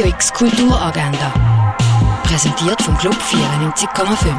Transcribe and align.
Radio 0.00 0.14
X 0.14 0.32
Kulturagenda. 0.32 1.76
Präsentiert 2.22 2.80
vom 2.80 2.96
Club 2.96 3.16
94,5. 3.16 4.34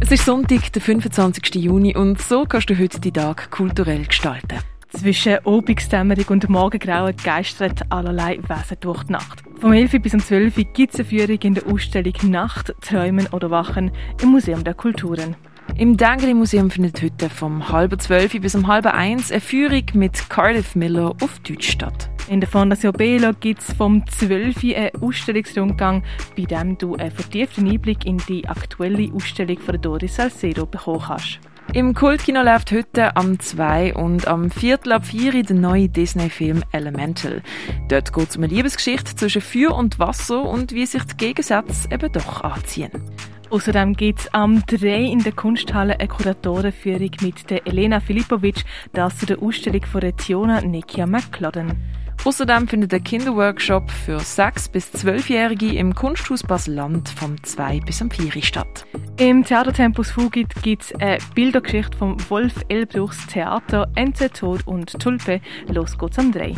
Es 0.00 0.10
ist 0.10 0.24
Sonntag, 0.24 0.72
der 0.72 0.80
25. 0.80 1.56
Juni 1.56 1.94
und 1.94 2.22
so 2.22 2.46
kannst 2.46 2.70
du 2.70 2.78
heute 2.78 2.98
die 2.98 3.12
Tag 3.12 3.50
kulturell 3.50 4.06
gestalten. 4.06 4.60
Zwischen 4.88 5.40
Obigsdämmerung 5.44 6.24
und 6.28 6.48
Morgengrauen 6.48 7.14
geistert 7.22 7.82
allerlei 7.90 8.38
Wesen 8.48 8.78
durch 8.80 9.04
die 9.04 9.12
Nacht. 9.12 9.42
Vom 9.60 9.74
11 9.74 10.00
bis 10.00 10.14
um 10.14 10.20
12 10.20 10.56
Uhr 10.56 10.64
gibt 10.64 10.94
es 10.94 11.00
eine 11.00 11.08
Führung 11.10 11.38
in 11.42 11.54
der 11.54 11.66
Ausstellung 11.66 12.14
Nacht, 12.30 12.74
Träumen 12.80 13.26
oder 13.26 13.50
Wachen 13.50 13.90
im 14.22 14.30
Museum 14.30 14.64
der 14.64 14.72
Kulturen. 14.72 15.36
Im 15.76 15.98
Dengeli 15.98 16.32
Museum 16.32 16.70
findet 16.70 17.02
heute 17.02 17.28
vom 17.28 17.68
halb 17.68 18.00
zwölf 18.00 18.32
bis 18.40 18.54
um 18.54 18.68
halb 18.68 18.86
eins 18.86 19.30
eine 19.30 19.42
Führung 19.42 19.84
mit 19.92 20.30
Cardiff 20.30 20.74
Miller 20.76 21.14
auf 21.20 21.40
Deutsch 21.40 21.70
statt. 21.70 22.08
In 22.32 22.40
der 22.40 22.48
Fondation 22.48 22.94
Belo 22.94 23.32
gibt 23.38 23.60
es 23.60 23.74
vom 23.74 24.06
12 24.06 24.64
Uhr 24.64 24.74
einen 24.74 25.02
Ausstellungsrundgang, 25.02 26.02
bei 26.34 26.44
dem 26.44 26.78
du 26.78 26.96
einen 26.96 27.10
vertieften 27.10 27.70
Einblick 27.70 28.06
in 28.06 28.16
die 28.26 28.48
aktuelle 28.48 29.12
Ausstellung 29.12 29.58
von 29.58 29.78
Doris 29.78 30.16
Salcedo 30.16 30.64
bekommen 30.64 31.02
kannst. 31.06 31.40
Im 31.74 31.92
Kultkino 31.92 32.40
läuft 32.40 32.72
heute 32.72 33.14
am 33.16 33.38
2 33.38 33.96
und 33.96 34.28
am 34.28 34.50
Viertel 34.50 34.92
ab 34.92 35.04
4 35.04 35.42
der 35.42 35.56
neue 35.56 35.90
Disney-Film 35.90 36.62
Elemental. 36.72 37.42
Dort 37.88 38.14
geht 38.14 38.30
es 38.30 38.36
um 38.38 38.44
eine 38.44 38.54
Liebesgeschichte 38.54 39.14
zwischen 39.14 39.42
Feuer 39.42 39.76
und 39.76 39.98
Wasser 39.98 40.42
und 40.42 40.72
wie 40.72 40.86
sich 40.86 41.04
die 41.04 41.16
Gegensätze 41.18 41.86
eben 41.92 42.10
doch 42.12 42.40
anziehen. 42.40 42.92
Außerdem 43.50 43.92
gibt 43.92 44.20
es 44.20 44.32
am 44.32 44.64
3 44.64 45.02
in 45.02 45.22
der 45.22 45.32
Kunsthalle 45.32 46.00
eine 46.00 46.08
Kuratorenführung 46.08 47.10
mit 47.20 47.50
der 47.50 47.66
Elena 47.66 48.00
Filipovic, 48.00 48.64
das 48.94 49.18
zu 49.18 49.26
der 49.26 49.42
Ausstellung 49.42 49.84
von 49.84 50.00
Tiona 50.16 50.62
Nikia 50.62 51.04
McClodden. 51.04 52.01
Außerdem 52.24 52.68
findet 52.68 52.94
ein 52.94 53.02
Kinderworkshop 53.02 53.90
für 53.90 54.18
6- 54.18 54.70
bis 54.70 54.94
12-Jährige 54.94 55.74
im 55.74 55.92
Kunsthaus 55.92 56.44
Basel-Land 56.44 57.08
vom 57.08 57.42
2 57.42 57.80
bis 57.80 58.00
am 58.00 58.12
4 58.12 58.40
statt. 58.42 58.86
Im 59.18 59.44
Theater 59.44 59.72
Tempus 59.72 60.12
Fugit 60.12 60.54
gibt 60.62 60.82
es 60.82 60.94
eine 60.94 61.18
Bildergeschichte 61.34 61.98
vom 61.98 62.16
Wolf 62.30 62.54
Elbruchs 62.68 63.26
Theater 63.26 63.90
NZ 63.96 64.34
Tod 64.38 64.64
und 64.68 64.96
Tulpe. 65.00 65.40
Los 65.66 65.98
geht's 65.98 66.18
am 66.20 66.30
3. 66.30 66.54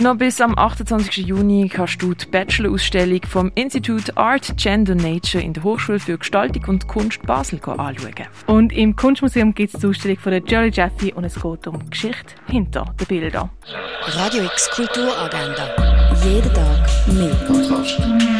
Noch 0.00 0.16
bis 0.16 0.40
am 0.40 0.56
28. 0.56 1.26
Juni 1.26 1.68
kannst 1.68 2.02
du 2.02 2.14
die 2.14 2.26
Bachelor-Ausstellung 2.26 3.20
vom 3.28 3.52
Institut 3.54 4.16
Art, 4.16 4.56
Gender, 4.56 4.94
Nature 4.94 5.42
in 5.42 5.52
der 5.52 5.62
Hochschule 5.62 6.00
für 6.00 6.18
Gestaltung 6.18 6.64
und 6.66 6.88
Kunst 6.88 7.22
Basel 7.22 7.60
anschauen. 7.64 8.14
Und 8.46 8.72
im 8.72 8.96
Kunstmuseum 8.96 9.54
gibt 9.54 9.74
es 9.74 9.80
die 9.80 9.86
Ausstellung 9.86 10.18
von 10.18 10.32
der 10.32 10.42
Jolly 10.42 10.70
Jeffy 10.70 11.12
und 11.12 11.24
es 11.24 11.34
geht 11.34 11.66
um 11.66 11.78
die 11.84 11.90
Geschichte 11.90 12.34
hinter 12.50 12.94
den 12.98 13.06
Bildern. 13.06 13.50
Radio 14.06 14.44
X 14.44 14.70
Kulturagenda. 14.70 15.68
Jeden 16.24 16.52
Tag 16.54 16.88
mehr. 17.08 18.31